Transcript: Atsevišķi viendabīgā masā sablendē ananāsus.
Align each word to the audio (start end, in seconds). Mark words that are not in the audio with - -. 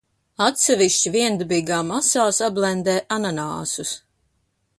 Atsevišķi 0.43 1.11
viendabīgā 1.15 1.79
masā 1.91 2.25
sablendē 2.39 2.97
ananāsus. 3.19 3.95